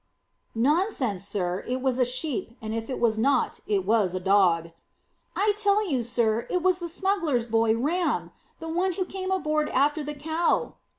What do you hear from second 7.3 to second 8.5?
boy, Ram,